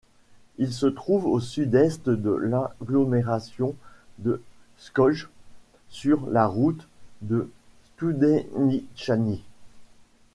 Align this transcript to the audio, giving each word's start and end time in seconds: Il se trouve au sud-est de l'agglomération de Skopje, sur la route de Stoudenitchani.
Il 0.57 0.73
se 0.73 0.87
trouve 0.87 1.27
au 1.27 1.39
sud-est 1.39 2.09
de 2.09 2.31
l'agglomération 2.31 3.75
de 4.17 4.41
Skopje, 4.77 5.29
sur 5.89 6.27
la 6.31 6.47
route 6.47 6.87
de 7.21 7.51
Stoudenitchani. 7.83 9.43